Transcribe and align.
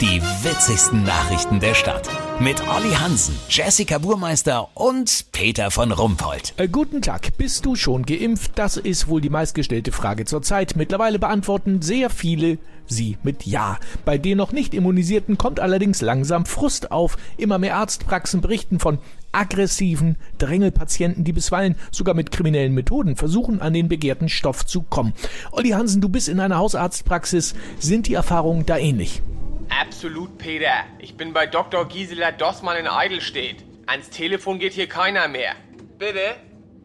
Die 0.00 0.22
witzigsten 0.22 1.02
Nachrichten 1.02 1.60
der 1.60 1.74
Stadt. 1.74 2.08
Mit 2.40 2.66
Olli 2.66 2.94
Hansen, 2.94 3.34
Jessica 3.50 3.98
Burmeister 3.98 4.68
und 4.72 5.26
Peter 5.30 5.70
von 5.70 5.92
Rumpold. 5.92 6.54
Äh, 6.56 6.68
guten 6.68 7.02
Tag. 7.02 7.36
Bist 7.36 7.66
du 7.66 7.76
schon 7.76 8.06
geimpft? 8.06 8.52
Das 8.54 8.78
ist 8.78 9.08
wohl 9.08 9.20
die 9.20 9.28
meistgestellte 9.28 9.92
Frage 9.92 10.24
zur 10.24 10.40
Zeit. 10.40 10.74
Mittlerweile 10.74 11.18
beantworten 11.18 11.82
sehr 11.82 12.08
viele 12.08 12.56
sie 12.86 13.18
mit 13.22 13.44
Ja. 13.44 13.78
Bei 14.06 14.16
den 14.16 14.38
noch 14.38 14.52
nicht 14.52 14.72
Immunisierten 14.72 15.36
kommt 15.36 15.60
allerdings 15.60 16.00
langsam 16.00 16.46
Frust 16.46 16.92
auf. 16.92 17.18
Immer 17.36 17.58
mehr 17.58 17.76
Arztpraxen 17.76 18.40
berichten 18.40 18.80
von 18.80 19.00
aggressiven 19.32 20.16
Drängelpatienten, 20.38 21.24
die 21.24 21.34
bisweilen 21.34 21.76
sogar 21.90 22.14
mit 22.14 22.30
kriminellen 22.30 22.72
Methoden 22.72 23.16
versuchen, 23.16 23.60
an 23.60 23.74
den 23.74 23.88
begehrten 23.88 24.30
Stoff 24.30 24.64
zu 24.64 24.80
kommen. 24.80 25.12
Olli 25.52 25.70
Hansen, 25.70 26.00
du 26.00 26.08
bist 26.08 26.30
in 26.30 26.40
einer 26.40 26.56
Hausarztpraxis. 26.56 27.54
Sind 27.78 28.06
die 28.06 28.14
Erfahrungen 28.14 28.64
da 28.64 28.78
ähnlich? 28.78 29.20
Absolut, 29.80 30.36
Peter. 30.36 30.84
Ich 30.98 31.16
bin 31.16 31.32
bei 31.32 31.46
Dr. 31.46 31.88
Gisela 31.88 32.32
Dossmann 32.32 32.76
in 32.76 32.86
Eidelstedt. 32.86 33.64
Ans 33.86 34.10
Telefon 34.10 34.58
geht 34.58 34.74
hier 34.74 34.90
keiner 34.90 35.26
mehr. 35.26 35.54
Bitte? 35.98 36.36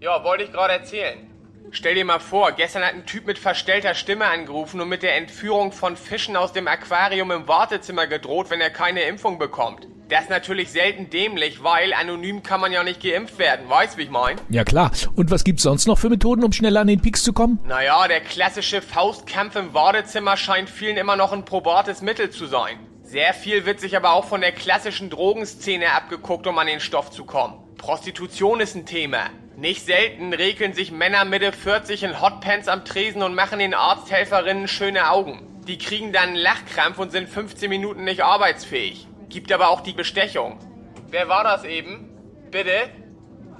Ja, 0.00 0.24
wollte 0.24 0.42
ich 0.42 0.50
gerade 0.50 0.72
erzählen. 0.72 1.30
Stell 1.70 1.94
dir 1.94 2.04
mal 2.04 2.18
vor, 2.18 2.50
gestern 2.50 2.82
hat 2.82 2.94
ein 2.94 3.06
Typ 3.06 3.26
mit 3.26 3.38
verstellter 3.38 3.94
Stimme 3.94 4.26
angerufen 4.26 4.80
und 4.80 4.88
mit 4.88 5.04
der 5.04 5.14
Entführung 5.14 5.70
von 5.70 5.96
Fischen 5.96 6.34
aus 6.34 6.52
dem 6.52 6.66
Aquarium 6.66 7.30
im 7.30 7.46
Wartezimmer 7.46 8.08
gedroht, 8.08 8.50
wenn 8.50 8.60
er 8.60 8.70
keine 8.70 9.02
Impfung 9.02 9.38
bekommt. 9.38 9.86
Das 10.10 10.22
ist 10.22 10.30
natürlich 10.30 10.72
selten 10.72 11.08
dämlich, 11.08 11.62
weil 11.62 11.94
anonym 11.94 12.42
kann 12.42 12.60
man 12.60 12.72
ja 12.72 12.82
nicht 12.82 13.00
geimpft 13.00 13.38
werden, 13.38 13.68
weißt 13.68 13.96
wie 13.96 14.02
ich 14.02 14.10
mein? 14.10 14.40
Ja 14.48 14.64
klar. 14.64 14.90
Und 15.14 15.30
was 15.30 15.44
gibt's 15.44 15.62
sonst 15.62 15.86
noch 15.86 15.98
für 15.98 16.08
Methoden, 16.08 16.42
um 16.42 16.50
schneller 16.50 16.80
an 16.80 16.88
den 16.88 17.00
Peaks 17.00 17.22
zu 17.22 17.32
kommen? 17.32 17.60
Naja, 17.64 18.08
der 18.08 18.20
klassische 18.20 18.82
Faustkampf 18.82 19.54
im 19.54 19.72
Wartezimmer 19.72 20.36
scheint 20.36 20.68
vielen 20.68 20.96
immer 20.96 21.14
noch 21.14 21.32
ein 21.32 21.44
probates 21.44 22.02
Mittel 22.02 22.30
zu 22.30 22.46
sein. 22.46 22.80
Sehr 23.04 23.34
viel 23.34 23.66
wird 23.66 23.78
sich 23.78 23.96
aber 23.96 24.12
auch 24.12 24.24
von 24.24 24.40
der 24.40 24.50
klassischen 24.50 25.10
Drogenszene 25.10 25.92
abgeguckt, 25.92 26.48
um 26.48 26.58
an 26.58 26.66
den 26.66 26.80
Stoff 26.80 27.12
zu 27.12 27.24
kommen. 27.24 27.54
Prostitution 27.76 28.58
ist 28.58 28.74
ein 28.74 28.86
Thema. 28.86 29.30
Nicht 29.56 29.86
selten 29.86 30.32
regeln 30.32 30.72
sich 30.72 30.90
Männer 30.90 31.24
Mitte 31.24 31.52
40 31.52 32.02
in 32.02 32.20
Hotpants 32.20 32.66
am 32.66 32.84
Tresen 32.84 33.22
und 33.22 33.36
machen 33.36 33.60
den 33.60 33.74
Arzthelferinnen 33.74 34.66
schöne 34.66 35.08
Augen. 35.10 35.46
Die 35.68 35.78
kriegen 35.78 36.12
dann 36.12 36.30
einen 36.30 36.36
Lachkrampf 36.36 36.98
und 36.98 37.12
sind 37.12 37.28
15 37.28 37.68
Minuten 37.68 38.02
nicht 38.02 38.24
arbeitsfähig. 38.24 39.06
Gibt 39.30 39.52
aber 39.52 39.68
auch 39.68 39.80
die 39.80 39.92
Bestechung. 39.92 40.58
Wer 41.08 41.28
war 41.28 41.44
das 41.44 41.64
eben? 41.64 42.10
Bitte? 42.50 42.90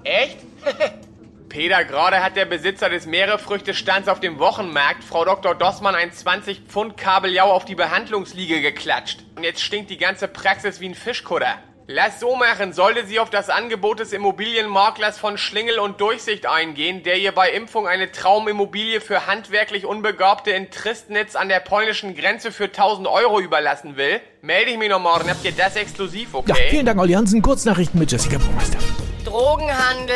Echt? 0.02 0.38
Peter, 1.48 1.84
gerade 1.84 2.22
hat 2.22 2.36
der 2.36 2.44
Besitzer 2.44 2.88
des 2.88 3.06
Meerefrüchtestands 3.06 4.08
auf 4.08 4.18
dem 4.18 4.40
Wochenmarkt 4.40 5.04
Frau 5.04 5.24
Dr. 5.24 5.54
Dossmann 5.54 5.94
ein 5.94 6.12
20 6.12 6.62
Pfund 6.66 6.96
Kabeljau 6.96 7.52
auf 7.52 7.64
die 7.64 7.76
Behandlungsliege 7.76 8.60
geklatscht. 8.60 9.20
Und 9.36 9.44
jetzt 9.44 9.62
stinkt 9.62 9.90
die 9.90 9.96
ganze 9.96 10.26
Praxis 10.26 10.80
wie 10.80 10.88
ein 10.88 10.94
Fischkutter. 10.94 11.58
Lass 11.92 12.20
so 12.20 12.36
machen, 12.36 12.72
sollte 12.72 13.04
sie 13.04 13.18
auf 13.18 13.30
das 13.30 13.50
Angebot 13.50 13.98
des 13.98 14.12
Immobilienmaklers 14.12 15.18
von 15.18 15.36
Schlingel 15.36 15.80
und 15.80 16.00
Durchsicht 16.00 16.46
eingehen, 16.46 17.02
der 17.02 17.18
ihr 17.18 17.32
bei 17.32 17.50
Impfung 17.50 17.88
eine 17.88 18.12
Traumimmobilie 18.12 19.00
für 19.00 19.26
handwerklich 19.26 19.84
Unbegabte 19.86 20.52
in 20.52 20.70
Tristnitz 20.70 21.34
an 21.34 21.48
der 21.48 21.58
polnischen 21.58 22.14
Grenze 22.14 22.52
für 22.52 22.66
1000 22.66 23.08
Euro 23.08 23.40
überlassen 23.40 23.96
will, 23.96 24.20
melde 24.40 24.70
ich 24.70 24.78
mich 24.78 24.88
noch 24.88 25.00
morgen. 25.00 25.28
Habt 25.28 25.44
ihr 25.44 25.50
das 25.50 25.74
exklusiv, 25.74 26.32
okay? 26.34 26.52
Ja, 26.56 26.70
vielen 26.70 26.86
Dank, 26.86 27.00
Olli 27.00 27.14
Hansen. 27.14 27.42
Kurznachrichten 27.42 27.98
mit 27.98 28.12
Jessica 28.12 28.38
Burmeister. 28.38 28.78
Drogenhandel, 29.24 30.14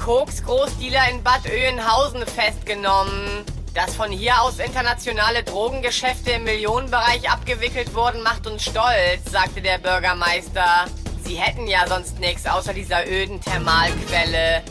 Koks-Großdealer 0.00 1.10
in 1.10 1.24
Bad 1.24 1.40
Oeynhausen 1.46 2.24
festgenommen. 2.28 3.44
Dass 3.74 3.94
von 3.94 4.10
hier 4.10 4.40
aus 4.42 4.58
internationale 4.58 5.42
Drogengeschäfte 5.42 6.30
im 6.30 6.44
Millionenbereich 6.44 7.30
abgewickelt 7.30 7.94
wurden, 7.94 8.22
macht 8.22 8.46
uns 8.46 8.64
stolz, 8.64 9.30
sagte 9.30 9.60
der 9.60 9.78
Bürgermeister. 9.78 10.86
Sie 11.24 11.34
hätten 11.36 11.66
ja 11.66 11.86
sonst 11.86 12.18
nichts 12.20 12.46
außer 12.46 12.72
dieser 12.72 13.06
öden 13.08 13.40
Thermalquelle. 13.40 14.62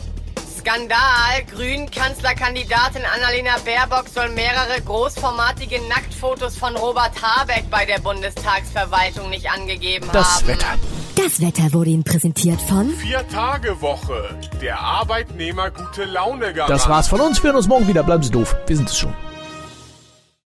Skandal! 0.58 1.44
Grünen-Kanzlerkandidatin 1.54 3.02
Annalena 3.14 3.56
Baerbock 3.64 4.08
soll 4.08 4.28
mehrere 4.30 4.80
großformatige 4.84 5.80
Nacktfotos 5.88 6.56
von 6.56 6.76
Robert 6.76 7.12
Habeck 7.22 7.70
bei 7.70 7.84
der 7.86 8.00
Bundestagsverwaltung 8.00 9.30
nicht 9.30 9.48
angegeben 9.50 10.08
Das 10.12 10.36
haben. 10.36 10.48
Wetter. 10.48 10.74
Das 11.16 11.40
Wetter 11.40 11.72
wurde 11.72 11.90
Ihnen 11.90 12.04
präsentiert 12.04 12.60
von 12.60 12.90
Vier-Tage-Woche. 12.90 14.38
Der 14.60 14.78
Arbeitnehmer 14.80 15.70
gute 15.70 16.04
Laune 16.04 16.52
Garant. 16.52 16.70
Das 16.70 16.88
war's 16.88 17.08
von 17.08 17.20
uns. 17.20 17.42
Wir 17.42 17.48
hören 17.48 17.56
uns 17.56 17.66
morgen 17.68 17.88
wieder. 17.88 18.02
Bleiben 18.02 18.22
Sie 18.22 18.30
doof. 18.30 18.54
Wir 18.66 18.76
sind 18.76 18.88
es 18.88 18.98
schon. 18.98 19.14